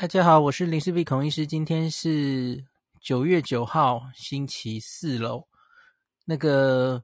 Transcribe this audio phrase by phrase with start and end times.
[0.00, 1.44] 大家好，我是林氏璧孔医师。
[1.44, 2.64] 今天是
[3.00, 5.48] 九月九号，星期四喽。
[6.24, 7.02] 那个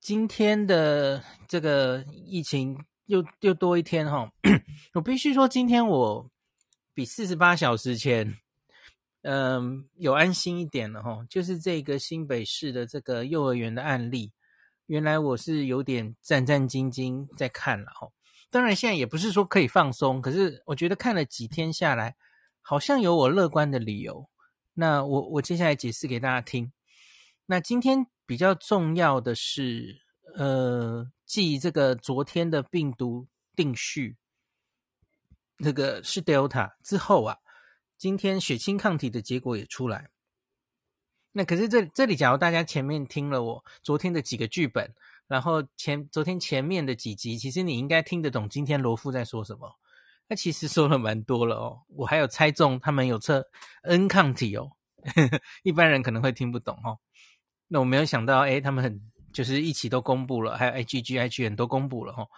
[0.00, 4.32] 今天的这个疫情又又多一天哈。
[4.94, 6.26] 我必须说，今天我
[6.94, 8.34] 比四十八小时前，
[9.20, 11.22] 嗯，有安心一点了哈。
[11.28, 14.32] 就是这个新北市的这个幼儿园的案例，
[14.86, 18.08] 原来我是有点战战兢兢在看了哈。
[18.48, 22.16] 当然，现在也不是说可以放松，可是我觉得看了几天下来，
[22.62, 24.30] 好像有我乐观的理由。
[24.74, 26.72] 那我我接下来解释给大家听。
[27.46, 30.00] 那今天比较重要的是，
[30.36, 34.16] 呃，继这个昨天的病毒定序，
[35.58, 37.38] 那个是 Delta 之后啊，
[37.98, 40.08] 今天血清抗体的结果也出来。
[41.32, 44.94] 那可是这这里，假如大家前面听了我昨天的几个剧本。
[45.28, 49.70] 然后前昨天前面的几集，其实你应该听得懂今天罗副在说什么。
[50.28, 53.46] 他其实说了蛮多了哦，我还有猜中他们有测
[53.82, 54.70] N 抗体哦，
[55.62, 56.98] 一般人可能会听不懂哦。
[57.68, 59.00] 那我没有想到，诶，他们很
[59.32, 62.28] 就是一起都公布了，还有 IgG、IgM 都公布了哦。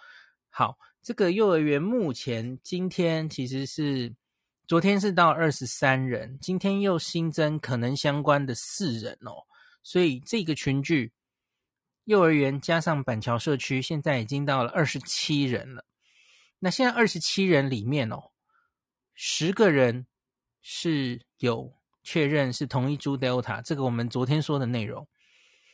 [0.51, 4.15] 好，这个幼儿园目前今天其实是
[4.67, 9.33] 昨天是到二十三人，今天又新增可能相关的四人哦，
[9.83, 11.13] 所以这个群聚。
[12.09, 15.85] 幼儿园加上板桥社区，现在已经到了二十七人了。
[16.59, 18.31] 那现在二十七人里面哦，
[19.13, 20.07] 十个人
[20.63, 25.07] 是有确认是同一株 Delta，这个我们昨天说的内容。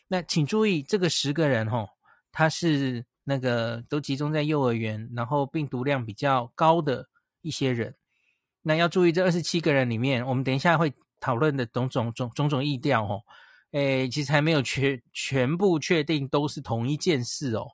[0.08, 1.90] 那请注意，这个十个人哦，
[2.32, 7.08] 他是那个都集中在幼儿园，然后病毒量比较高的
[7.42, 7.94] 一些人。
[8.62, 13.22] 那要注意，这二十七个人里面，我们等一下会讨论的种种种种种疫调哦。
[13.74, 17.66] 诶，其实还没有全全部确定都是同一件事哦。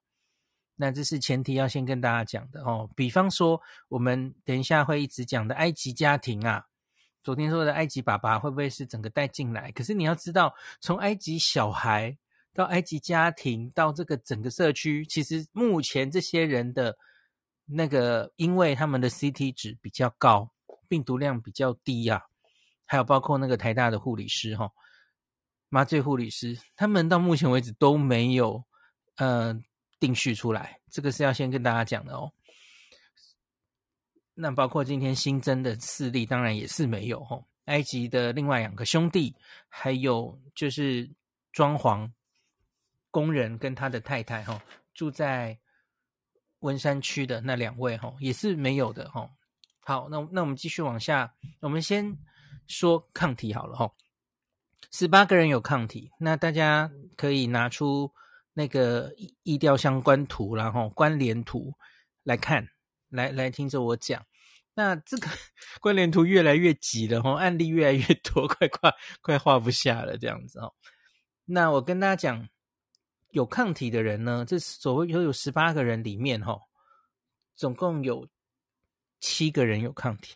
[0.74, 2.88] 那这是前提要先跟大家讲的哦。
[2.96, 6.64] 比方说，我们等一下会一直讲的埃及家庭啊，
[7.22, 9.70] 昨天说的埃及爸爸会不会是整个带进来？
[9.72, 12.16] 可是你要知道，从埃及小孩
[12.54, 16.96] 到埃及家庭到这个整个社区，其实目前这些人的
[17.66, 20.50] 那个，因为他们的 CT 值比较高，
[20.88, 22.24] 病毒量比较低呀、啊，
[22.86, 24.72] 还有包括那个台大的护理师哈、哦。
[25.70, 28.62] 麻醉护理师，他们到目前为止都没有
[29.16, 29.58] 呃
[29.98, 32.30] 定序出来，这个是要先跟大家讲的哦。
[34.34, 37.44] 那包括今天新增的四例，当然也是没有哦。
[37.66, 39.34] 埃及的另外两个兄弟，
[39.68, 41.08] 还有就是
[41.52, 42.10] 装潢
[43.10, 45.56] 工人跟他的太太哈、哦，住在
[46.60, 49.30] 文山区的那两位哈、哦，也是没有的哈、哦。
[49.80, 52.18] 好，那那我们继续往下，我们先
[52.66, 53.94] 说抗体好了哈、哦。
[54.90, 58.12] 十八个人有抗体，那大家可以拿出
[58.52, 59.14] 那个
[59.44, 61.72] 疫调相关图，然后关联图
[62.24, 62.68] 来看，
[63.08, 64.24] 来来听着我讲。
[64.74, 65.28] 那这个
[65.80, 70.74] 关联图越来越挤了哈，案例越来越多， 快快快画不下了这样子哦。
[71.44, 72.48] 那我跟大家讲，
[73.30, 76.58] 有抗体的人呢，这所谓有有十八个人里面哈，
[77.54, 78.28] 总共有
[79.20, 80.34] 七个人有抗体。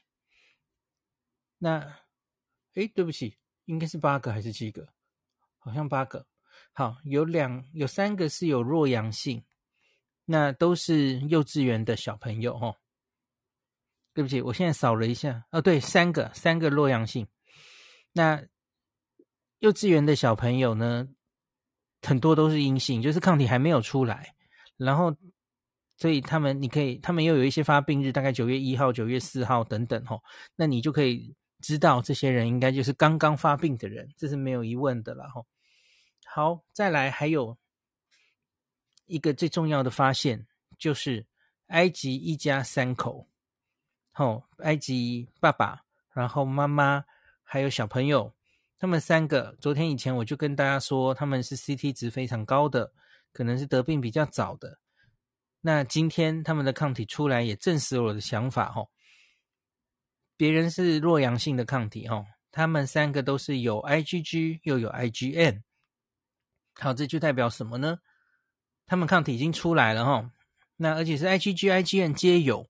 [1.59, 1.99] 那，
[2.75, 3.37] 诶，对不起。
[3.67, 4.87] 应该是八个还是七个？
[5.59, 6.27] 好像八个。
[6.73, 9.43] 好，有两有三个是有弱阳性，
[10.25, 12.77] 那都是幼稚园的小朋友哦。
[14.13, 17.27] 对不起，我现在扫了一下，哦，对，三个三个弱阳性。
[18.13, 18.45] 那
[19.59, 21.09] 幼稚园的小朋友呢，
[22.03, 24.35] 很多都是阴性，就是抗体还没有出来。
[24.77, 25.17] 然后，
[25.97, 30.21] 所以他们你可以，他们又有一些发病日，大概九月一号、九月四号等等哦。
[30.55, 31.35] 那你就可以。
[31.65, 35.43] 知道这些人应该就是刚刚发病的人，这是没有疑问的了哈。
[36.27, 37.57] 好，再来还有
[39.07, 40.47] 一个最重要的发现，
[40.79, 41.25] 就是
[41.69, 43.27] 埃及一家三口，
[44.17, 45.83] 哦，埃及爸爸，
[46.13, 47.03] 然后妈妈
[47.43, 48.31] 还有小朋友，
[48.79, 52.93] 他们三个，昨天以前我就跟大家说他们是 CT 值非常高的，
[53.33, 54.79] 可能是得病比较早的。
[55.63, 58.87] 那今天他们的抗体出来，也证实了我的想法哈。
[60.37, 65.63] 别人是弱阳性的抗体哦，他们三个都是有 IgG 又有 IgM，
[66.75, 68.01] 好，这就代表什么呢？
[68.87, 70.31] 他们抗体已经出来了哈，
[70.77, 72.69] 那而且是 IgG、IgM 皆有，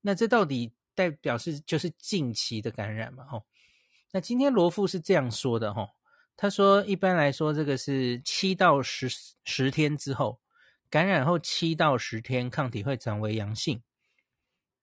[0.00, 3.24] 那这到底代表是就是近期的感染嘛？
[3.24, 3.42] 哈，
[4.12, 5.88] 那今天罗富是这样说的哈，
[6.36, 9.08] 他说一般来说这个是七到十
[9.44, 10.40] 十天之后
[10.90, 13.80] 感染后七到十天抗体会转为阳性。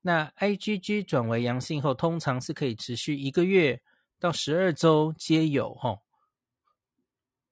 [0.07, 3.81] 那 IgG 转为阳性后，通常是可以持续一个月
[4.19, 5.97] 到十二周皆有哈。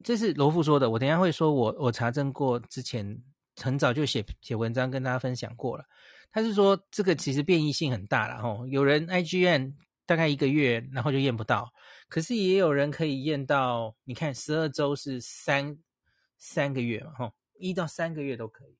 [0.04, 3.20] 这是罗富说的，我等下会说我我查证过，之前
[3.56, 5.84] 很早就写写文章跟大家分享过了。
[6.32, 9.74] 他是说这个其实变异性很大了哈，有人 IgM
[10.06, 11.74] 大概一个月，然后就验不到。
[12.08, 15.76] 可是也有人可以验到，你看十二周是三
[16.38, 18.78] 三个月嘛，哈，一到三个月都可以。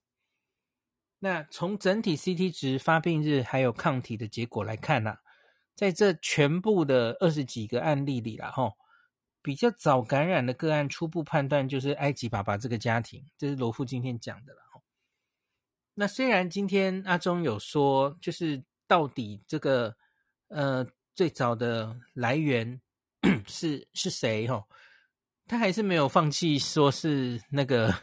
[1.24, 5.18] 那从整体 CT 值、发病日还有抗体的结果来看呢、啊，
[5.74, 8.74] 在这全部的二十几个案例里啦，吼，
[9.42, 14.60] 比较早感染的个案，初步判断就是埃及爸爸这个家庭，这是罗富今天讲的啦。
[15.94, 19.96] 那虽然今天阿中有说，就是到底这个
[20.50, 20.86] 呃
[21.16, 22.82] 最早的来源
[23.48, 24.66] 是是谁吼，
[25.46, 27.96] 他还是没有放弃说是那个。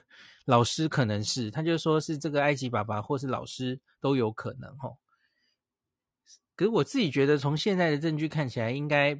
[0.51, 4.99] 老师可能是，他就说是这个埃及爸爸或是老师都有可能吼。
[6.57, 9.11] 可是我自己觉得，从现在的证据看起来，应该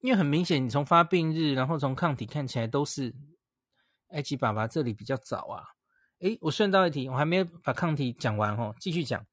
[0.00, 3.14] 因为很明显，你从发病日，然后从抗体看起来都是
[4.10, 5.64] 埃及爸爸这里比较早啊。
[6.18, 9.26] 诶，我顺道一提，我还没有把抗体讲完吼，继续讲。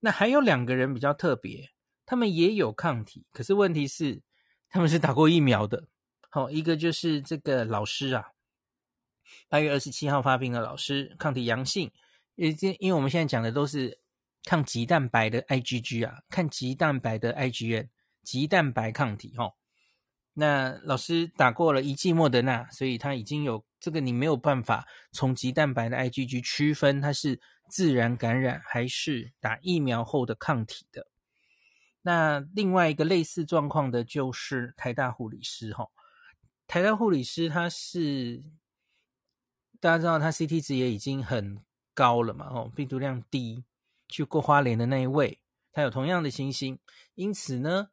[0.00, 1.70] 那还有两个人比较特别，
[2.04, 4.20] 他们也有抗体，可是问题是
[4.68, 5.88] 他们是打过疫苗的。
[6.28, 8.26] 好，一个就是这个老师啊。
[9.48, 11.90] 八月二十七号发病的老师抗体阳性，
[12.36, 13.98] 因为因为我们现在讲的都是
[14.44, 17.88] 抗棘蛋白的 IgG 啊，抗棘蛋白的 IgM，
[18.22, 19.52] 棘蛋白抗体哈、
[20.34, 31.06] 那老师打过了一剂莫德纳，所以他已经有这个，你没有办法从棘蛋白的 IgG 区分它是自然感染还是打疫苗后的抗体的。
[32.02, 35.88] 那另外一个类似状况的就是台大护理师哈、
[36.66, 38.42] 台大护理师他是。
[39.82, 41.60] 大家知道他 CT 值也已经很
[41.92, 42.46] 高了嘛？
[42.46, 43.64] 哦，病毒量低，
[44.08, 45.40] 去过花莲的那一位，
[45.72, 46.78] 他有同样的情形，
[47.16, 47.88] 因此呢，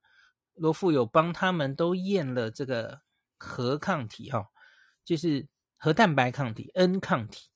[0.53, 3.01] 罗富有帮他们都验了这个
[3.39, 4.51] 核抗体，哈，
[5.03, 5.47] 就是
[5.77, 7.49] 核蛋白抗体 N 抗体。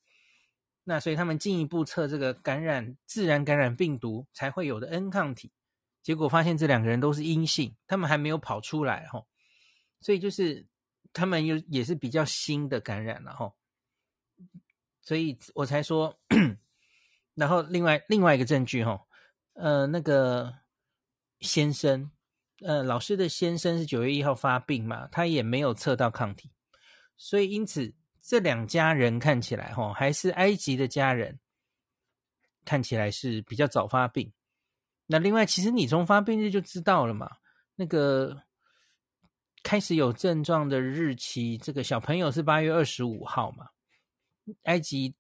[0.86, 5.52] 那所以他们进一步测这个感染自然感染病毒才会有的 N 抗体，
[6.02, 9.24] 结果发现这两个人都是阴性，他们还没有跑出来，哈，
[10.02, 10.66] 所以就是
[11.14, 13.54] 他们又也是比较新的感染了，哈。
[15.04, 16.18] 所以我才说，
[17.36, 19.00] 然后另外另外一个证据哈，
[19.54, 20.54] 呃，那个
[21.42, 22.10] 先生，
[22.62, 26.50] 呃，老师的先生是九月一号发病嘛，他也没有测到抗体，
[27.18, 31.38] 所以因此这两家人看起来哈，还是埃及的家人，
[32.64, 34.32] 看起来是比较早发病。
[35.06, 37.30] 那另外，其实你从发病日就知道了嘛，
[37.76, 38.42] 那个
[39.64, 43.68] 开始有症状的日期，这个小朋友是八月二十五号嘛。
[44.64, 45.14] 埃及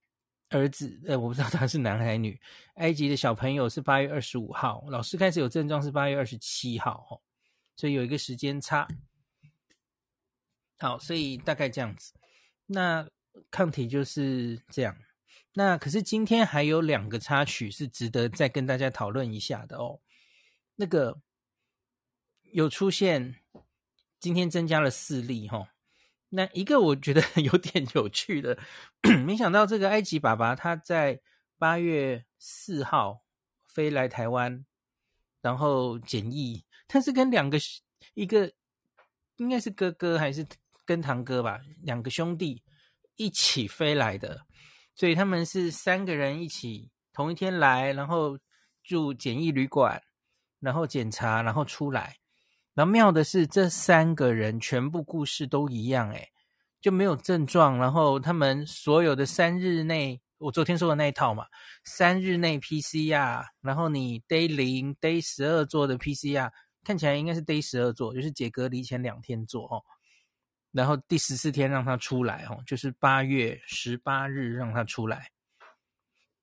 [0.49, 2.39] 儿子，呃，我不知道他是男还是女。
[2.75, 7.21] 埃及的小朋友是八月二十五号，老师开始有症状是八月二十七号，哦，
[7.75, 8.87] 所以有一个时间差。
[10.77, 12.13] 好，所以大概这样子。
[12.65, 13.09] 那
[13.49, 14.95] 抗体就是这样。
[15.53, 19.99] 那可是今天还有两个插曲是值得再跟大家讨论一下的哦。
[20.75, 21.19] 那个
[22.51, 23.35] 有出现，
[24.19, 25.72] 今天增加了四例，哈。
[26.35, 28.57] 那一个我觉得 有点有趣的，
[29.23, 31.21] 没想到这个埃及爸爸他在
[31.59, 33.21] 八月四号
[33.65, 34.65] 飞来台湾，
[35.41, 37.59] 然后检疫，他是跟两个
[38.15, 38.51] 一个
[39.35, 40.43] 应该是哥哥还是
[40.83, 42.63] 跟堂哥吧，两个兄弟
[43.15, 44.41] 一起飞来的，
[44.95, 48.39] 所以他们是三个人一起同一天来，然后
[48.83, 50.01] 住检疫旅馆，
[50.59, 52.17] 然后检查，然后出来。
[52.73, 56.32] 然后妙的是，这三个人全部故事都一样，诶，
[56.83, 57.77] 就没有症状。
[57.77, 61.47] 然后他们所有的三日内，我昨天说的那一套嘛，
[61.85, 66.51] 三日内 PCR，然后你 day 零、day 十二做的 PCR，
[66.83, 69.81] 看起来应该是 day 十二做，就是解隔离前两天做哦。
[70.71, 75.31] 然后第十四天让他出来哦，就是八月十八日让他出来，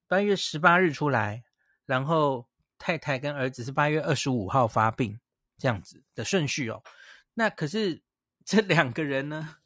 [0.09, 1.45] 八月十八日出来，
[1.85, 5.21] 然后太太跟儿子是八月二十五号发病。
[5.59, 6.83] 这样子的顺序哦，
[7.35, 8.01] 那可是
[8.47, 9.57] 这两个人呢，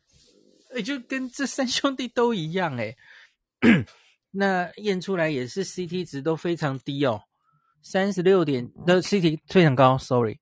[0.75, 2.95] 也就跟这三兄弟都一样哎，
[4.31, 7.23] 那验出来也是 CT 值都非常低哦，
[7.83, 10.39] 三十六点的 CT 非常高，sorry，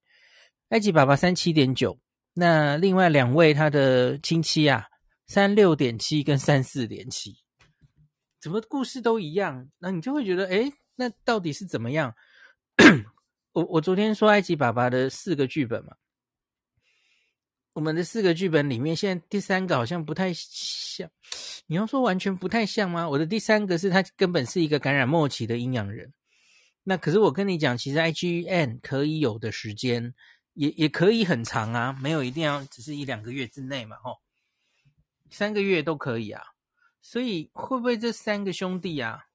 [0.71, 1.99] 埃及爸爸三七点九，
[2.35, 4.87] 那另外两位他的亲戚啊，
[5.27, 7.37] 三六点七跟三四点七，
[8.41, 9.69] 怎么故事都一样？
[9.79, 12.15] 那你就会觉得，诶，那到底是怎么样？
[13.53, 15.95] 我我昨天说埃及爸爸的四个剧本嘛，
[17.75, 21.11] 我们的四个剧本里面，现在第三个好像不太像。
[21.67, 23.09] 你要说完全不太像吗？
[23.09, 26.13] 我的第三个是他根本是一个感染末期的阴阳人。
[26.83, 30.13] 那可是我跟你讲，其实 IGN 可以有的时间
[30.55, 34.19] 也也可以很长啊，没有一定要只是一两个月之内嘛，吼，
[35.31, 36.43] 三个月都可以啊。
[37.01, 39.27] 所以会不会这三个兄弟啊？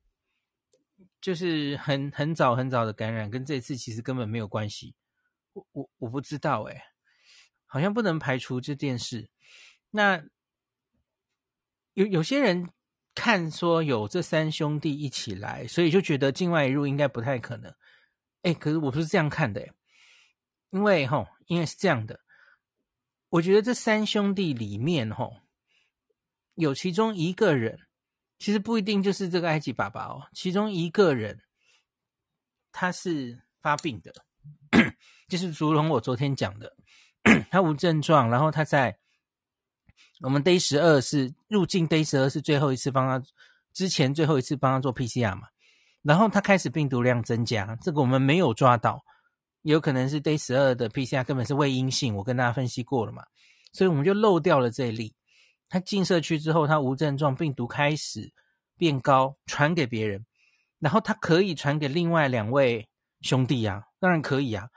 [1.20, 4.94] 就是很很早很早的感染，跟这次其实根本没有关系。
[5.54, 6.80] 我我我不知道诶，
[7.68, 9.30] 好像不能排除这件事。
[9.92, 10.24] 那
[11.94, 12.68] 有有些人
[13.14, 17.72] 看说有这三兄弟一起来，所以就觉得境外入应该不太可能。
[18.42, 19.72] 哎，可是我不是这样看的诶，
[20.72, 22.20] 因为吼，因为是这样的，
[23.30, 25.42] 我觉得这三兄弟里面吼，
[26.56, 27.80] 有其中一个人。
[28.40, 31.42] 其实不一定就是这个埃及爸爸哦，其中一个人
[32.72, 34.14] 他是发病的，
[35.28, 36.77] 就是如同我昨天讲的，
[37.52, 38.98] 他无症状，然后他在
[40.22, 43.26] 我们 day 十二是入境 day 十二是最后一次帮他
[43.74, 45.48] 之前最后一次帮他做 PCR 嘛，
[46.02, 49.04] 然后他开始病毒量增加，这个我们没有抓到，
[49.62, 53.24] 有可能是 day 十二的 PCR 根本是伪阴性，我跟大家分析过了嘛，
[53.74, 55.14] 所以我们就漏掉了这一例。
[55.70, 58.32] 他进社区之后，他无症状，病毒开始
[58.78, 60.26] 变高，传给别人，
[60.80, 62.88] 然后他可以传给另外两位
[63.22, 64.70] 兄弟啊，当然可以啊。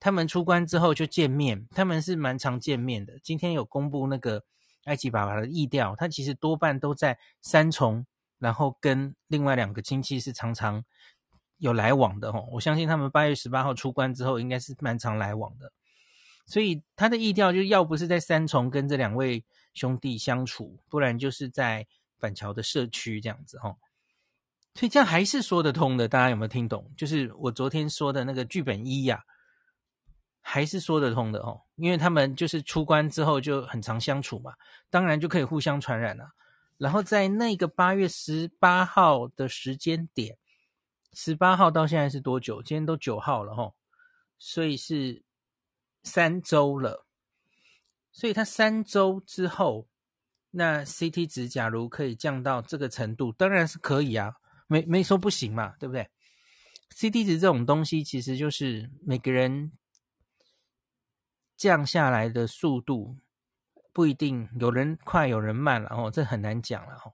[0.00, 3.18] 他们出关之后就见面，他们是蛮常见面的。
[3.22, 4.44] 今天有公布那个
[4.84, 8.06] 埃及爸爸的意调，他其实多半都在三重，
[8.38, 10.84] 然后跟另外两个亲戚是常常
[11.58, 12.48] 有来往的吼。
[12.52, 15.72] 我相信他们八月十八号出关之后，应该是蛮常来往的。
[16.46, 21.86] 所以他的意调就要不是在三重跟这两位兄弟相处，不然就是在
[22.18, 23.76] 板桥的社区这样子哈。
[24.74, 26.90] 所以这样还是说得通的，大家有没有听懂？
[26.96, 29.24] 就是我昨天说的那个剧本一呀，
[30.48, 31.60] 还是说得通的哦。
[31.76, 34.54] 因为他们就是出关之后就很常相处嘛，
[34.88, 36.30] 当然就可以互相传染了。
[36.78, 40.38] 然后在那个八月十八号的时间点，
[41.12, 42.62] 十八号到现在是多久？
[42.62, 43.74] 今天都九号了哈，
[44.38, 45.22] 所以是。
[46.04, 47.04] 三周了，
[48.12, 49.88] 所以他三周之后，
[50.52, 54.32] 那 CT 值假如可以降到这个程度，当然是可以啊，
[54.68, 56.08] 没没说不行嘛，对不对
[56.94, 59.72] ？CT 值这种东西其实就是每个人
[61.58, 63.18] 降下来的速度
[63.92, 67.12] 不一定，有人快，有人慢，然后这很难讲了哈。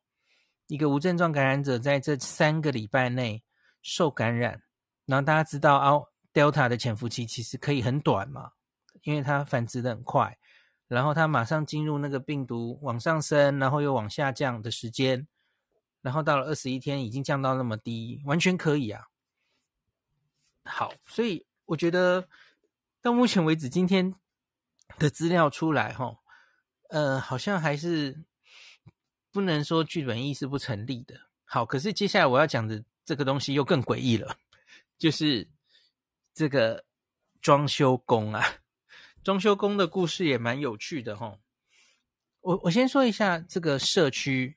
[0.68, 3.42] 一个无症状感染者在这三个礼拜内
[3.82, 4.62] 受感染，
[5.06, 5.92] 然后大家知道啊
[6.32, 8.52] ，Delta 的潜伏期其实可以很短嘛。
[9.02, 10.38] 因为它繁殖的很快，
[10.88, 15.26] 然后它马上进入那个病毒往上升，然后又往下降的时间，
[16.00, 19.08] 然后到了二十一天已经降到那么低，完全可以啊。
[20.64, 22.26] 好，所以我觉得
[23.02, 24.14] 到目前为止，今天
[24.98, 26.16] 的资料出来，哈，
[26.90, 28.24] 呃，好像还是
[29.32, 31.14] 不能说剧本意是不成立的。
[31.44, 34.36] 好，可是接下来我要讲的这个东西又更诡异了，
[34.98, 35.48] 就是
[36.32, 36.84] 这个
[37.40, 38.44] 装修工啊。
[39.22, 41.38] 装修工的故事也蛮有趣的哈，
[42.42, 44.54] 我我先说一下这个社区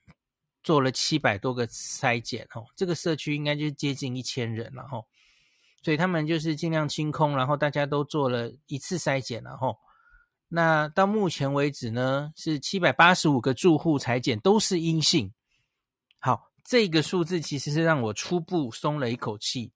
[0.62, 5.06] 做了七百多个筛检齁，这个社区应该就接近一千人了齁，
[5.82, 9.74] 所以他们就是尽量清空，然后大家都做了一次筛检了齁。
[10.48, 15.32] 那到目前为止呢，是七百八十五个住户裁剪都是阴性。
[16.18, 19.72] 好，这个数字其实是让我初步松了一口气。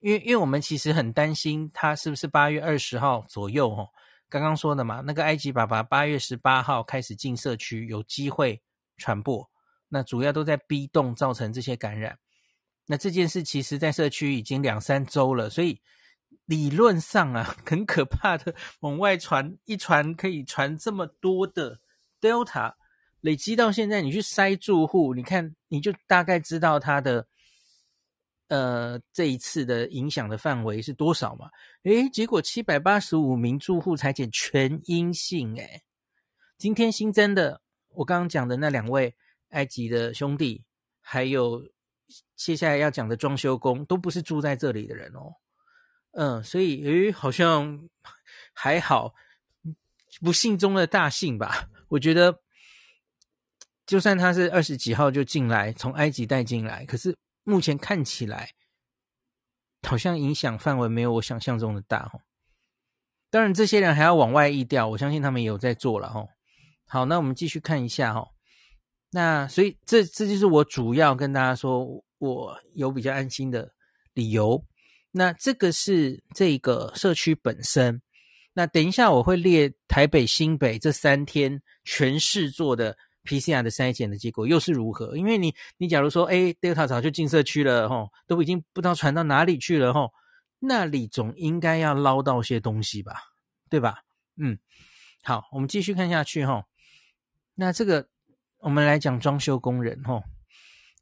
[0.00, 3.88] 因为，因为我们其实很担心他是不是八月二十号左右哦，
[4.28, 8.62] 刚刚说的嘛，那个埃及爸爸八月十八号开始进社区，有机会
[8.96, 9.50] 传播。
[9.88, 12.18] 那主要都在 B 栋造成这些感染。
[12.86, 15.80] 那这件事其实在社区已经两三周了，所以
[16.50, 21.78] 理论上啊， 很可怕的往外传，一传可以传这么多的
[22.20, 22.74] Delta，
[23.20, 27.28] 累积到现在，你去筛住户，你看你就大概知道他的。
[28.48, 31.48] 呃，这一次的影响的范围是多少嘛？
[31.84, 35.84] 诶，结果七百八十五名住户采检全阴性，诶，
[36.58, 39.14] 今天新增的，我刚刚讲的那两位
[39.50, 40.64] 埃及的兄弟，
[41.00, 41.64] 还有
[42.34, 45.32] 接下来要讲的装修工，都不是住在这里的人哦。
[46.12, 47.88] 嗯，所以诶，好像
[48.52, 49.14] 还好，
[50.20, 51.68] 不幸中的大幸吧。
[51.88, 52.40] 我觉得，
[53.86, 57.16] 就算他是二十几号就进来，从埃及带进来，可是。
[57.42, 58.50] 目前看起来，
[59.82, 62.20] 好像影响范围没有我想象中的大哦。
[63.30, 66.28] 当然，这些人还要往外溢掉，我相信他们也有在做了哦。
[66.86, 68.28] 好，那我们继续看一下哦。
[69.10, 73.74] 那所以这这就是我主要跟大家说，我有比较安心的
[74.12, 74.62] 理由。
[75.12, 78.02] 那这个是这个社区本身。
[78.52, 82.96] 那等一下我会列台北、新北这三天全市做的。
[83.22, 85.14] PCR 的筛检的结果又是如何？
[85.14, 90.10] 因为你，你假如说，哎，Delta 早就进社区了，吼，都已经不知道传到哪里去了，吼，
[90.58, 93.12] 那里总应该要捞到些东西吧，
[93.68, 93.98] 对吧？
[94.38, 94.58] 嗯，
[95.22, 96.64] 好，我们继续看下去，吼。
[97.54, 98.08] 那这个，
[98.60, 100.22] 我们来讲装修工人，吼，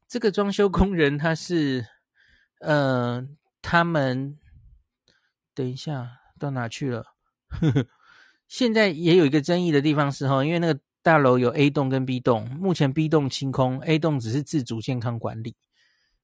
[0.09, 1.87] 这个装修工人他是，
[2.61, 3.25] 呃，
[3.71, 4.39] 他们
[5.53, 7.05] 等一下，到哪去了？
[7.49, 7.87] 呵呵，
[8.49, 15.55] 现在也有一个争议的地方是哈，因为那个大楼有 A 栋跟 B 栋，目前 B 栋清空，A 栋只是自主健康管理。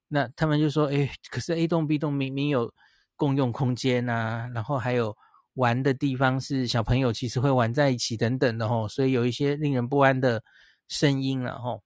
[0.08, 2.72] 那他们就说，哎，可是 A 栋 B 栋明明有
[3.14, 5.14] 共用空间啊，然后还有
[5.52, 10.42] 玩的地方是小朋友其实会玩在一起等等的吼，所以有一些令人不安的
[10.88, 11.82] 声音了吼。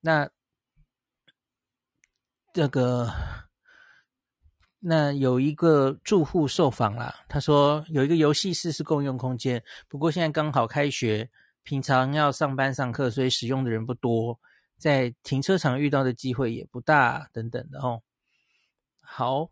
[0.00, 0.28] 那
[2.52, 3.45] 这个。
[4.88, 11.28] 那有一个住户受访啦，他说有一个游戏室是共用空间，不过现在刚好开学，
[11.64, 14.38] 平常要上班上课，所以使用的人不多，
[14.78, 18.00] 在停车场遇到的机会也不大，等等的哦。
[19.00, 19.50] 好，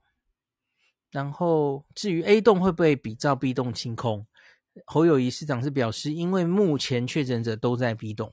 [1.10, 4.24] 然后至于 A 栋会不会比照 B 栋清空，
[4.86, 8.32] 侯友谊市长是表示，因为目前确诊者都在 B 栋，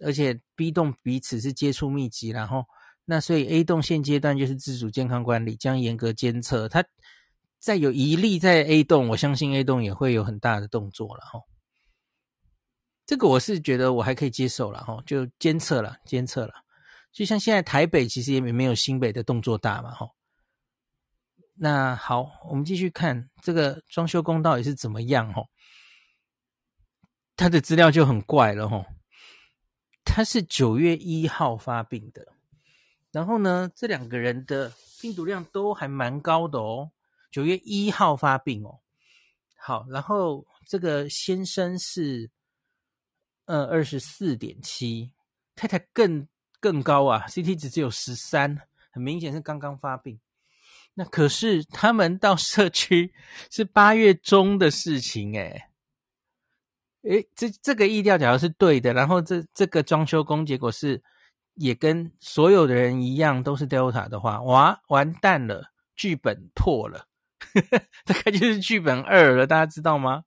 [0.00, 2.64] 而且 B 栋彼此是接触密集，然后。
[3.04, 6.68] 那所以 A 栋现阶段就是自主健康管理，将严格监测。
[6.68, 6.84] 它
[7.58, 11.40] 再有一例在 A 栋，我相信 A 栋也会有很大的动作了哈。
[13.04, 16.54] 这个我是觉得我还可以接受了哈，就监测了，监测了。
[17.10, 20.08] 就像现在台北其实也没没有新北的动作大嘛哈。
[21.54, 25.42] 那好，我们继续看这个装修工到底是怎么样哈。
[27.36, 28.86] 他的资料就很怪了哈，
[30.04, 32.31] 他是九月一号发病的。
[33.12, 36.90] 然后呢，这两个人的病毒量都还蛮高的哦。
[37.30, 38.80] 九月一号发病哦，
[39.56, 42.30] 好，然后这个先生是
[43.44, 45.12] 呃二十四点七，
[45.54, 46.26] 太太更
[46.58, 48.58] 更高啊，CT 值只有十三，
[48.90, 50.18] 很明显是刚刚发病。
[50.94, 53.12] 那可是他们到社区
[53.50, 55.64] 是八月中的事情诶，
[57.02, 61.02] 诶，这这个疫调假如是对的，然后这这个装修工结果是。
[61.54, 67.06] 也跟所有的人一样都是 Delta 的话，哇，完蛋了，剧本破了，
[68.06, 70.24] 这个就是剧本二了，大家知道吗？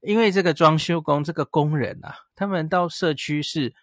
[0.00, 3.74] 因为这个装修工这个工人啊，他们到社区是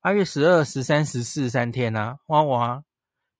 [0.00, 2.82] 八月十二、十三、十四三天啊，哇哇，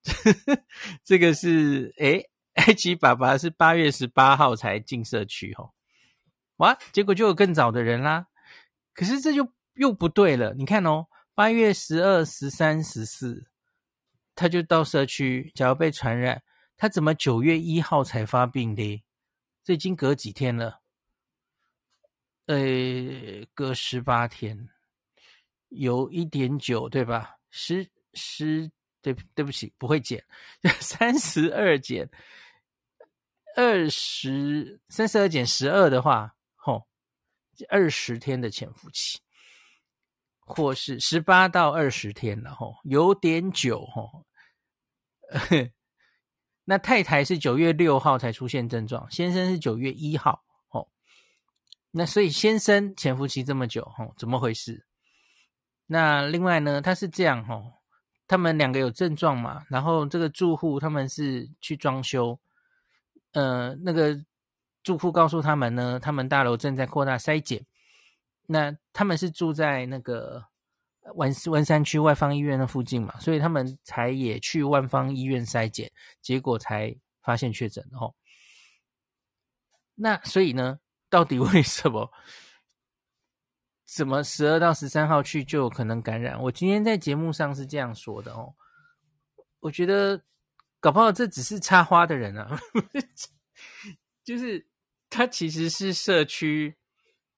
[1.03, 5.73] 这个是诶，埃及爸爸是八月十八号才进社区吼，
[6.57, 8.27] 哇，结果就有更早的人啦，
[8.95, 11.07] 可是这就又不对了，你看哦。
[11.35, 13.47] 八月十二、十三、十四，
[14.35, 16.42] 他就到社区，假如被传染，
[16.77, 19.03] 他怎么九月一号才发病的？
[19.64, 20.83] 这已经隔几天了？
[22.47, 24.68] 呃，隔十八天，
[25.68, 27.37] 有一点九，对吧？
[27.49, 30.23] 十十，对，对不起，不会减，
[30.81, 32.11] 三十二减
[33.57, 36.87] 二十，三十二减十二的话，吼，
[37.71, 39.18] 二十天的潜伏期。
[40.44, 44.26] 或是十八到二十天了吼，有点久吼。
[46.64, 50.88] 那太太是九月六号才出现症状，先生是九月一号哦。
[51.90, 54.87] 那所以先生潜伏期这么久吼，怎么回事？
[55.87, 57.72] 那另外呢，他是这样吼，
[58.28, 62.38] 他们两个有症状嘛，然后这个住户他们是去装修，
[63.33, 64.24] 呃，那个
[64.83, 67.66] 住户告诉他们呢，他们大楼正在扩大筛检。
[68.46, 70.44] 那他们是住在那个
[71.14, 78.14] 万万山区万芳医院的附近嘛，所以他们才也去万芳医院筛检，结果才发现确诊哦。
[79.94, 82.11] 那所以呢，到底 为什么？
[83.85, 86.40] 怎么十二到十三号去就有可能感染？
[86.42, 88.55] 我今天在节目上是这样说的哦。
[89.61, 90.22] 我觉得
[90.81, 92.59] 搞不好这只是插花的人啊，
[94.24, 94.66] 就是
[95.11, 96.76] 他其实是社区。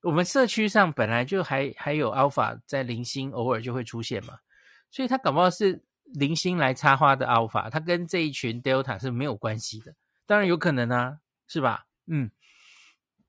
[0.04, 4.38] 我们社区上本来就还还有 Alpha 在零星偶尔就会出现嘛，
[4.90, 9.94] 所以他搞不好是零星来插花的 Alpha，他跟这一群 Delta 是没有关系的，
[10.26, 11.86] 当然有可能啊，是吧？
[12.06, 12.30] 嗯，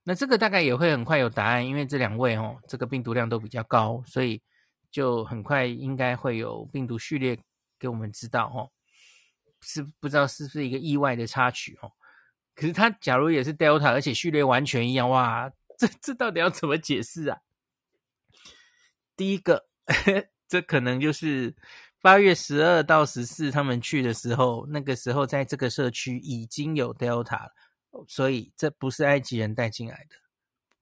[0.04, 4.42] 那这个大概也会很快有答案，因为这两位哦，这个病毒量都比较高，所以
[4.90, 7.38] 就很快应该会有病毒序列
[7.78, 8.68] 给我们知道哦，
[9.62, 11.90] 是不知道是不是一个意外的插曲哦？
[12.54, 15.50] 可是他假如也是 Delta，而且序列完全一样，哇！
[15.78, 17.38] 这这到底要怎么解释啊？
[19.16, 19.66] 第一个，
[20.46, 21.56] 这可能就是
[22.02, 27.52] 八月十二到十四他们去的时候，那个时候在这个社区已经有 Delta，了
[28.06, 30.16] 所以这不是埃及人带进来的，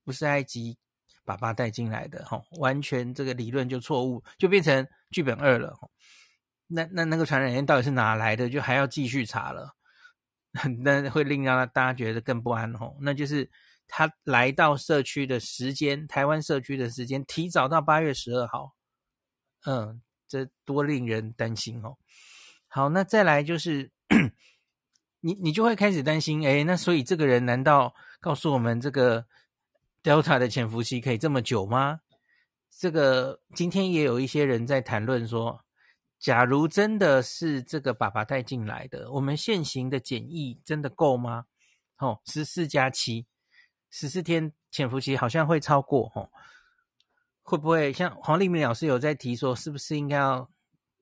[0.03, 0.77] 不是埃及
[1.25, 5.79] 爸爸带进来的，哈，完全这个理论就错误，就变成剧本二了。
[6.67, 8.49] 那那那个传染源到底是哪来的？
[8.49, 9.77] 就还要继续查了，
[10.83, 13.49] 那会令让大家觉得更不安，吼，那就是。
[13.87, 18.75] 他来到社区的时间，台湾社区的时间提早到八月十二号，
[19.67, 21.97] 嗯，这多令人担心哦。
[22.67, 23.91] 好，那再来就是
[25.21, 29.27] 你你就会开始担心，哎，那所以这个人难道告诉我们这个
[30.03, 32.01] Delta 的潜伏期可以这么久吗？
[32.77, 35.65] 这个今天也有一些人在谈论说，
[36.19, 41.45] 假如真的是这个爸爸带进来的，我们现行的检疫真的够吗？
[41.99, 43.27] 哦，十四加七，
[43.97, 46.29] 十四天潜伏期好像会超过哦，
[47.43, 50.51] 会不会像黄立明老师有在提说，是不是应该要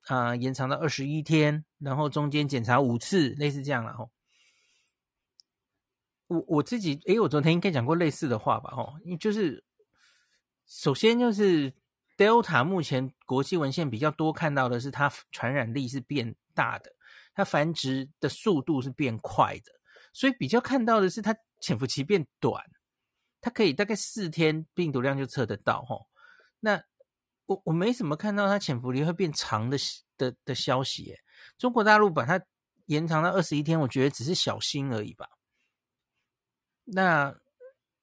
[0.09, 4.11] 啊、延长到二十一天，然后中间检查五次，类似这样了吼？
[6.27, 8.71] 我我自己，诶，我昨天应该讲过类似的话吧？
[8.73, 9.65] 吼，就是。
[10.65, 11.75] 首先就是
[12.17, 16.95] Delta，目前国际文献比较多看到的是它传染力是变大的，
[17.35, 19.73] 它繁殖的速度是变快的，
[20.13, 22.65] 所以比较看到的是它潜伏期变短，
[23.43, 26.07] 它可以大概四天病毒量就测得到哦。
[26.61, 26.83] 那
[27.45, 29.77] 我我没什么看到它潜伏期会变长的
[30.17, 31.21] 的的消息耶。
[31.59, 32.43] 中国大陆把它
[32.87, 35.29] 延长到二十一天，我觉得只是小心而已吧。
[36.85, 37.37] 那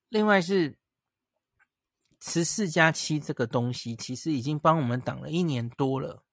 [0.10, 0.78] 另外是。
[2.21, 6.25] 十四加七这个东西，其实已经帮我们挡了一年多了，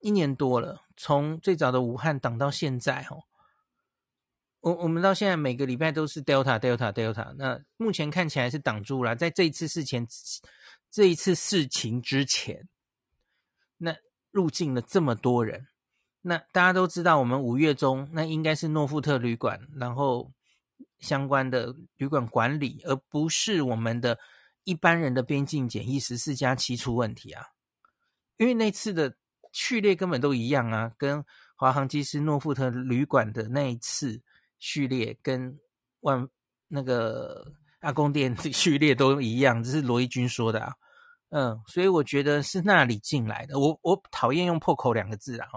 [0.00, 3.24] 一年多了，从最早的武汉挡到现在，哦，
[4.62, 10.06] 我我们到现在每个礼拜都是 Delta Delta Delta，那目前看起来是挡住了，在这一次事前，
[10.90, 12.66] 这一次事情之前，
[13.76, 13.94] 那
[14.30, 15.68] 入境了这么多人，
[16.22, 20.32] 那大家都知道，我们五月中那应该是诺富特旅馆，然后
[20.98, 24.18] 相关的旅馆管理，而不是我们的。
[24.64, 27.46] 一般人的边境检疫十四加七出问题啊，
[28.36, 29.16] 因为那次的
[29.50, 31.24] 序列根本都一样啊，跟
[31.56, 34.22] 华航机师诺富特旅馆的那一次
[34.62, 35.58] 序列跟
[36.02, 36.24] 万
[36.68, 37.44] 那个
[37.80, 40.72] 阿公店序列都一样，这是罗一军说的啊，
[41.30, 43.58] 嗯，所以我觉得是那里进来的。
[43.58, 45.48] 我我讨厌用破口两个字啊，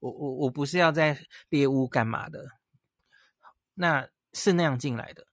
[0.00, 1.14] 我我我不是要在
[1.50, 2.42] 猎屋干嘛的，
[3.74, 5.26] 那是那样进来的。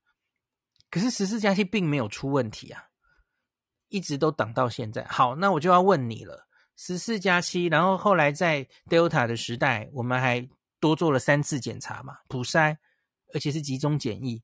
[0.89, 2.83] 可是十四加七并没有出问题啊。
[3.93, 5.03] 一直都挡到现在。
[5.03, 10.47] 好，那我就要问你了：十四加七，然后后来在 Delta 的时代，我们还
[10.79, 12.77] 多做了三次检查嘛，普筛，
[13.33, 14.41] 而且是集中检疫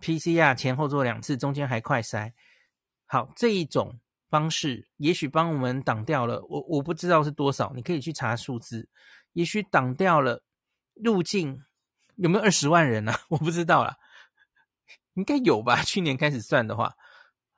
[0.00, 2.32] ，PCR 前后做两次，中间还快筛。
[3.06, 8.88] 好，这一种方式也许帮我们挡掉了，我我不知道是多少，你可以去查数字，
[9.32, 10.42] 也许挡掉了
[10.94, 11.62] 入境
[12.16, 13.20] 有没有二十万人啊？
[13.30, 13.96] 我不知道啦，
[15.14, 15.82] 应该有吧？
[15.82, 16.94] 去年开始算的话，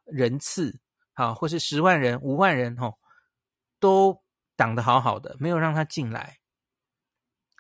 [0.05, 0.81] 人次。
[1.15, 2.99] 好，或是十万人、五万人，吼，
[3.79, 4.23] 都
[4.57, 6.39] 挡得好好的，没有让他进来。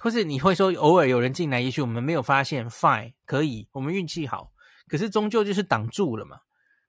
[0.02, 4.52] 或是你会说，偶尔有人进来，也许我们没有发现，fine，可以，我们运气好。
[4.88, 6.40] 可是终究就是挡住了嘛。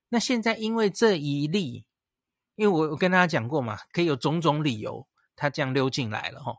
[0.10, 1.86] 那现在因为这一例，
[2.56, 6.58] 因为我我跟大家讲过嘛，可以有种种理由，他这样溜进来了，吼。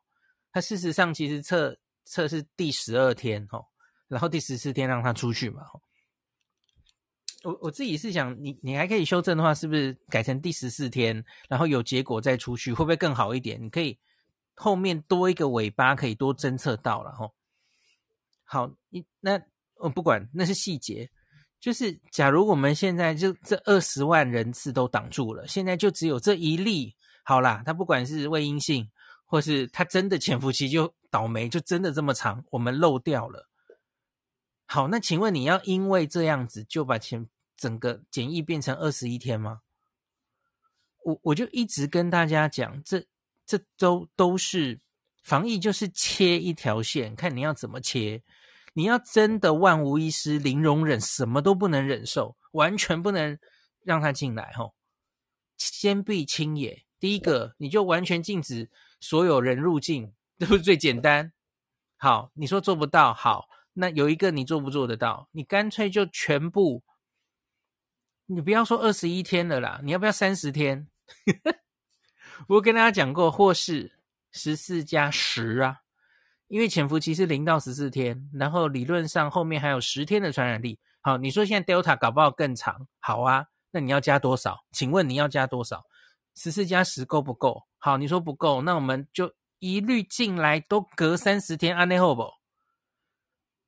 [0.52, 3.66] 他事实上其实测测是第十二天，吼，
[4.06, 5.62] 然后第十四天让他出去嘛，
[7.42, 13.60] 我我自己是想，你你还可以修正的话，是不是改成第十四天，然后有结果再出去，会不会更好一点？
[13.60, 13.98] 你可以
[14.54, 17.34] 后面多一个尾巴，可以多侦测到了吼。
[18.44, 19.40] 好，你那
[19.76, 21.10] 我不管，那是细节。
[21.60, 28.90] 就是假如我们现在就这二十万人次都挡住了，现在就只有这一例，好啦，他不管是未阴性，
[29.24, 33.48] 或是他真的潜伏期就倒霉，就真的这么长，我们漏掉了。
[34.66, 39.62] 好，那请问你要因为这样子就把前整个检疫变成二十一天吗？
[41.02, 43.06] 我我就一直跟大家讲，这
[43.46, 44.80] 这都都是
[45.22, 48.22] 防疫，就是切一条线，看你要怎么切。
[48.72, 53.38] 你要真的万无一失、零容忍，什么都不能忍受，完全不能
[53.85, 54.52] 让他进来。
[54.52, 54.74] 吼，
[55.57, 56.85] 先避清野。
[56.98, 61.33] 第一个，你就完全禁止所有人入境，这是最简单？
[61.98, 65.28] 好，你说做不到，好，那有一个你做不做得到？
[65.33, 66.83] 你干脆就全部。
[68.26, 70.88] 你不要说二十一天了啦，你要不要三十天？
[72.49, 73.92] 我跟大家讲过，或是
[74.33, 75.81] 十四加十啊，
[76.49, 80.79] 因为潜伏期是零到十四天，然后理论上后面还有十天的传染力。
[81.01, 84.64] 好，你说现在 Delta 搞不好更长，好啊，那你要加多少？
[84.73, 85.85] 请问你要加多少？
[86.35, 87.62] 十四加十够不够？
[87.79, 92.29] 好，你说不够，那我们就一律进来都隔三十天，安内好不？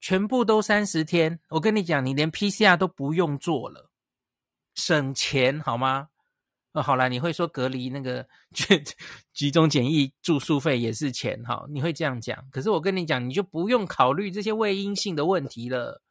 [0.00, 3.90] 全部都三十天，我跟你讲，你连 PCR 都不用做了。
[4.74, 6.08] 省钱好吗？
[6.76, 8.28] 哦，好啦，你会说隔离那个
[9.32, 11.64] 集中检疫住宿费也是钱哈？
[11.70, 12.46] 你会这样讲？
[12.50, 16.02] 可是我跟你讲，你就不用考虑这些未阴性的问题了，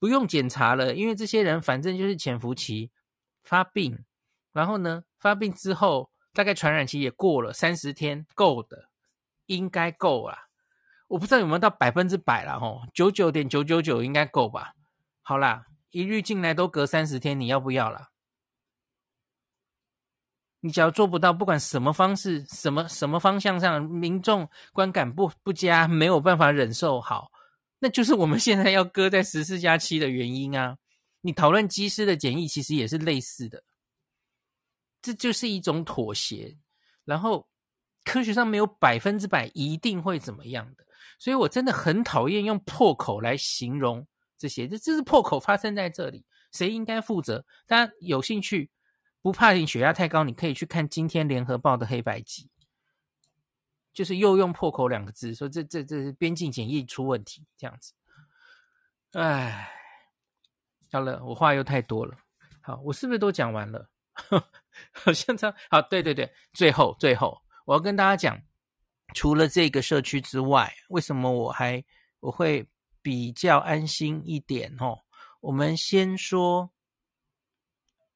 [0.00, 2.90] 不用检查了，因为这些人反正就是潜伏期
[3.44, 4.04] 发病，
[4.52, 8.88] 然后呢，发病之后大概传染期也过了三十天，够的，
[9.46, 10.48] 应该够啦。
[11.06, 14.74] 我不知道有没有到百分之百了吼，九九点九九九应该够吧？
[15.22, 18.08] 好啦，一律进来都隔三十天，你要不要啦？
[20.64, 27.30] 你只要做不到，不管什么方式、什么什么方向上，民众观感不不佳，没有办法忍受，好，
[27.80, 30.78] 那就是我们现在要搁在十四加七的原因啊。
[31.20, 33.62] 你讨论机师的检疫，其实也是类似的，
[35.02, 36.56] 这就是一种妥协。
[37.04, 37.46] 然后
[38.02, 40.86] 科学上没有百分之百一定会怎么样的，
[41.18, 44.06] 所以我真的很讨厌用破口来形容
[44.38, 44.66] 这些。
[44.66, 47.44] 这这是破口发生在这里，谁应该负责？
[47.66, 48.70] 大家有兴趣？
[49.24, 52.50] 不怕你血压太高，你可以去看今天联合报的黑白集，
[53.90, 57.94] 就是又用破口两个字说这这这是边境检疫出问题这样子。
[59.12, 59.72] 哎，
[60.92, 62.14] 好了，我话又太多了。
[62.60, 63.88] 好，我是不是都讲完了？
[64.92, 65.56] 好像这样。
[65.70, 68.38] 好，对对对，最后最后我要跟大家讲，
[69.14, 71.82] 除了这个社区之外，为什么我还
[72.20, 72.68] 我会
[73.00, 74.76] 比较安心一点？
[74.80, 75.02] 哦，
[75.40, 76.70] 我们先说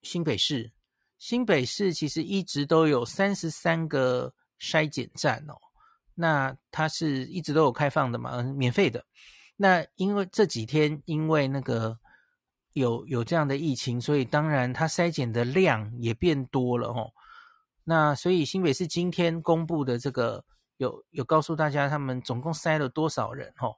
[0.03, 0.71] 新北市。
[1.19, 5.55] 新北市其实一直都有三十三个筛检站哦，
[6.15, 9.05] 那它是一直都有开放的嘛，免费的。
[9.57, 11.99] 那因为这几天因为那个
[12.73, 17.11] 有有这样的疫情，所以当然它筛检的量也变多了哦。
[17.83, 20.45] 那所以新北市今天公布的这个
[20.77, 23.75] 有有告诉大家他们总共筛了多少人哦，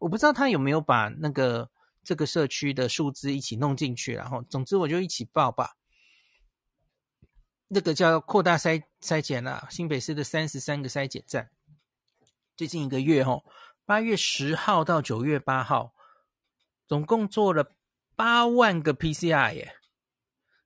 [0.00, 1.70] 我不知道他有没有把那个
[2.02, 5.70] 这个社区的数字一起弄进去，然后总之我就一起报吧。
[7.74, 11.48] 那个叫扩大筛筛检啦，新北市的三十三个筛检站，
[12.54, 13.46] 最近一个月吼，
[13.86, 15.94] 八月十号到九月八号，
[16.86, 17.72] 总共做了
[18.14, 19.76] 八万个 PCR 耶，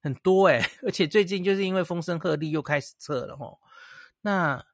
[0.03, 3.61] 很多诶， 而且最近就是因为风声鹤唳又开始测了吼，
[4.23, 4.67] 那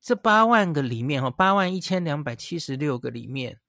[0.00, 3.60] 这八万个里面吼，八万一千两百七十六个里面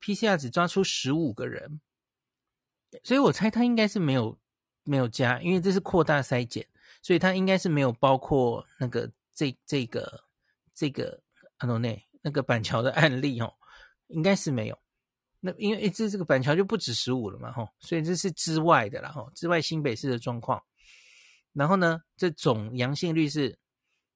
[0.00, 1.82] ，PCR 只抓出十五个人，
[3.04, 4.38] 所以我猜他应该是没有
[4.84, 6.66] 没有加，因为这是扩大筛检。
[7.00, 10.24] 所以它应该是没有包括那个这这个
[10.74, 11.22] 这个
[11.58, 13.54] 阿诺内那个板桥的案例哦，
[14.08, 14.78] 应该是没有。
[15.40, 20.62] 那因为这这个板桥就不止十五了嘛吼，所以这是之外的啦吼，之外新北市的状况。
[21.52, 23.56] 然后呢，这总阳性率是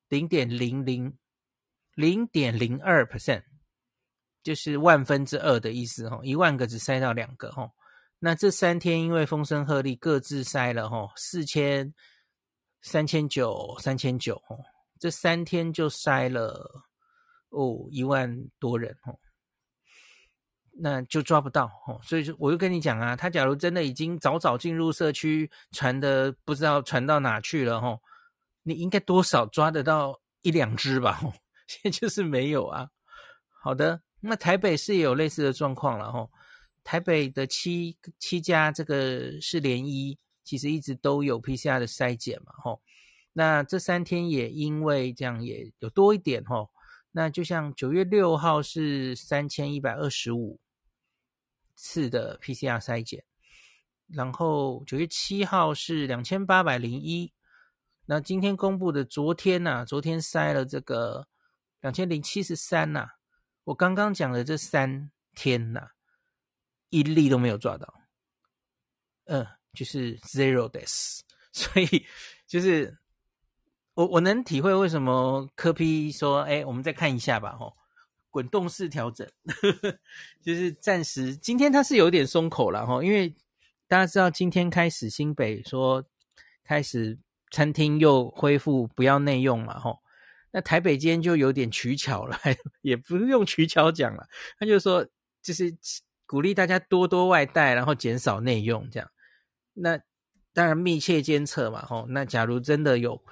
[0.08, 1.16] 零点零零
[1.94, 3.44] 零点零二 percent，
[4.42, 7.70] 就是万分之二的意思吼，一万个只筛到两个吼。
[8.18, 11.94] 那这三天因为风声鹤唳各自筛了吼四千。
[12.82, 14.58] 三千九，三千九哦，
[14.98, 16.68] 这三天就筛了
[17.50, 19.16] 哦一万多人哦，
[20.72, 28.00] 那就抓不到哦，所以说我就跟你讲啊，他假如真的已经早早进入社区，传的不知道传到哪去了哦，
[28.64, 31.20] 你应该多少抓得到一两只吧？
[31.22, 31.32] 哦，
[31.68, 32.88] 现在就是没有啊。
[33.62, 36.28] 好的，那台北市也有类似的状况了哦，
[36.82, 40.18] 台北的七七家这个是联医。
[40.44, 42.82] 其实一直都有 PCR 的筛检嘛，吼，
[43.32, 46.70] 那这三天也因为这样也有多一点，吼，
[47.12, 50.60] 那就像九月六号是三千一百二十五
[51.74, 53.24] 次的 PCR 筛检，
[54.08, 57.32] 然后九月七号是两千八百零一，
[58.06, 61.28] 那今天公布的昨天呐、啊，昨天筛了这个
[61.80, 63.10] 两千零七十三呐，
[63.64, 65.90] 我刚刚讲的这三天呐、
[66.88, 67.94] 一例都没有抓到，
[69.26, 69.46] 嗯。
[69.72, 72.06] 就是 zero days，所以
[72.46, 72.98] 就是
[73.94, 77.74] 我我能体会为什么柯批说，哎，我们再看一下吧，吼，
[78.28, 79.98] 滚动式调整，呵呵，
[80.42, 83.34] 就是暂时今天它是有点松口了，吼，因为
[83.88, 86.04] 大家知道今天开始新北说
[86.64, 87.18] 开始
[87.50, 90.00] 餐厅又恢复不要内用嘛，吼，
[90.50, 92.38] 那台北今天就有点取巧了，
[92.82, 95.06] 也不是用取巧讲了，他就说
[95.40, 95.74] 就是
[96.26, 99.10] 鼓励大家多多外带，然后减少内用这样。
[99.74, 99.98] 那
[100.52, 102.06] 当然密切监测嘛，吼。
[102.08, 103.22] 那假如真的有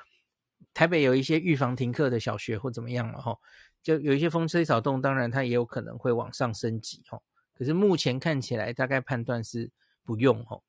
[0.72, 3.38] 台北有一些预防停课的小学或怎么样了，吼，
[3.82, 7.22] 就有一些风吹草动，当然它也有可能会往上升级，吼。
[7.52, 9.70] 可是目前看起来，大概判断是
[10.02, 10.64] 不用，吼。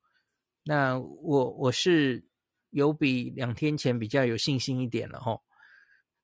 [0.63, 2.23] 那我我是
[2.71, 5.41] 有比两天前比较有信心一点了，吼。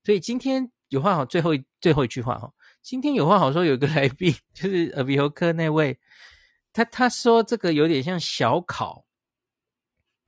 [0.03, 2.53] 所以今天有话好，最后最后一句话，吼。
[2.81, 5.97] 今天有话好说，有个来宾就是耳鼻喉科那位，
[6.73, 9.06] 他他说这个有点像小考。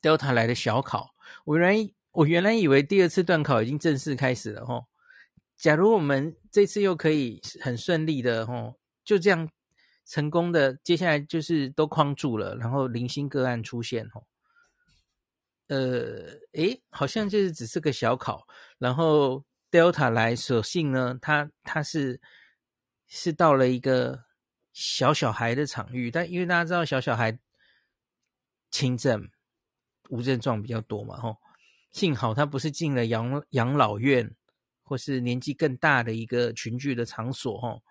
[0.02, 4.86] Delta 来的小考，我原来我原来以为第二次段考已经正式开始了齁。
[5.58, 9.50] 假如我们这次又可以很顺利的齁，就这样
[10.06, 14.24] 成功的，接下来就是都框住了，然后零星个案出现齁。
[15.68, 18.48] 呃，诶，好像就是只是个小考，
[18.80, 22.20] 然后 Delta 来，所幸呢，它它是
[23.06, 24.24] 是到了一个
[24.74, 27.38] 小小孩的场域，但因为大家知道小小孩
[28.72, 29.30] 轻症、
[30.10, 31.36] 无症状比较多嘛，吼，
[31.92, 34.30] 幸好他不是进了养养老院
[34.84, 37.82] 或是年纪更大的一个群聚的场所，吼，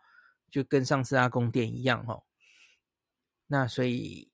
[0.50, 2.24] 就跟上次阿公店一样，吼，
[3.46, 4.30] 那所以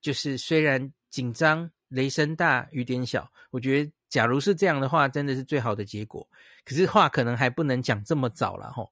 [0.00, 1.70] 就是虽然紧张。
[1.92, 6.26] 雷声大雨点小，我觉得假如是这样的话，真的是最好的结果。
[6.64, 8.90] 可是话可能还不能讲这么早了吼。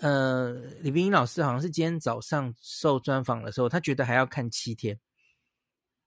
[0.00, 4.98] 呃，李冰英老师好像是今天早上受专访的时候，他觉得还要看七天，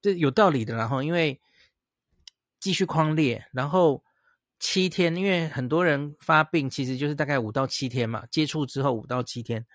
[0.05, 0.75] 这有道理的。
[0.75, 1.41] 然后因为
[2.59, 4.03] 继续框列，然后
[4.59, 9.65] 七天，因为很多人发病其实就是大概五到七天嘛，接触之后五到七天，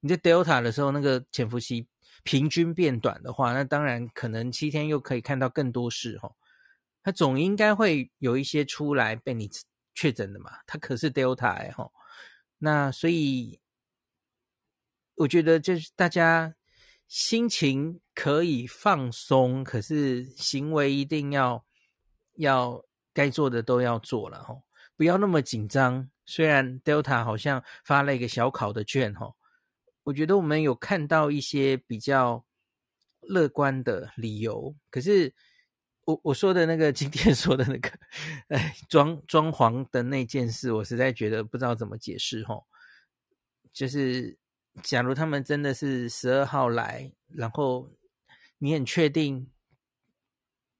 [0.00, 1.86] 你在 Delta 的时候那个潜伏期。
[2.24, 6.30] 平均变短的话，那当然可能七天又可以看到更多事哈。
[7.02, 9.50] 他总应该会有一些出来被你
[9.92, 10.52] 确诊的嘛。
[10.64, 11.90] 他可是 Delta 哎哈。
[12.58, 13.58] 那所以
[15.16, 16.54] 我觉得就是大家
[17.12, 21.62] 心情可以放松，可是行为一定要
[22.36, 24.56] 要该做的都要做了哈，
[24.96, 26.08] 不要那么紧张。
[26.24, 29.34] 虽然 Delta 好像发了一个小考的卷哦。
[30.04, 32.42] 我觉得我们有看到一些比较
[33.20, 35.34] 乐观的理由，可是
[36.06, 37.90] 我我说的那个今天说的那个，
[38.48, 42.64] 哎，装装潢的那件事，我实在觉得不知道怎么解释齁。
[43.70, 44.38] 就是
[44.82, 47.90] 假如他们真的是十二号来，然后
[48.58, 49.50] 你很确定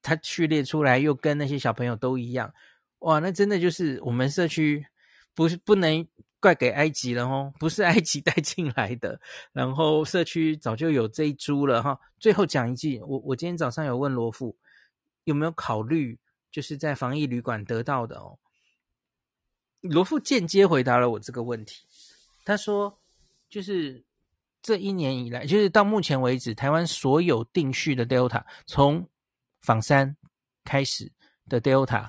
[0.01, 2.55] 他序列出来又跟那些小朋友都一样，
[3.01, 4.87] 哇，那真的就是我们社区
[5.35, 6.07] 不是不能。
[6.43, 9.21] 怪给埃及了哦，不是 埃及带进来的，
[9.53, 11.97] 然后社区早就有这一株了哈。
[12.19, 14.57] 最后讲一句，我我今天早上有问罗富
[15.23, 16.19] 有没有考虑，
[16.51, 18.41] 就是在防疫旅馆得到的哦。
[19.83, 21.85] 罗富间接回答了我这个问题，
[22.45, 23.01] 他说，
[23.53, 24.03] 就是
[24.63, 29.07] 这一年以来，就是到目前为止，台湾所有定序的 Delta，从
[29.61, 30.17] 仿山
[30.65, 31.13] 开始
[31.51, 32.09] 的 Delta，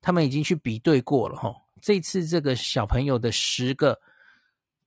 [0.00, 1.52] 他们已经去比对过了哈。
[1.82, 4.00] 这次这个小朋友的十个，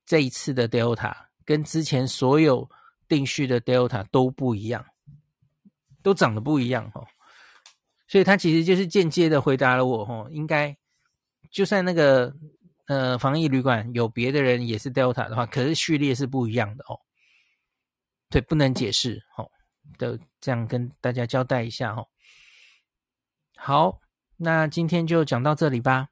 [0.06, 2.70] 这一次的 Delta 跟之前所有
[3.10, 4.86] 定序的 Delta 都不一样，
[6.02, 7.06] 都长得不一样哦。
[8.08, 10.74] 所以他其实就是间接的回答了我哦，应该
[11.52, 12.34] 就算那个
[12.92, 17.00] 呃防疫旅馆有别的人也是 Delta 的话，可是序列是不一样的哦。
[18.30, 19.50] 对，不能解释哦，
[19.98, 22.06] 都这样跟大家交代一下哦。
[23.56, 24.02] 好，
[24.36, 26.10] 那今天就讲到这里吧。